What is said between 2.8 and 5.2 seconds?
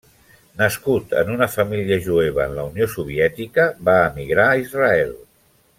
Soviètica, va emigrar a Israel.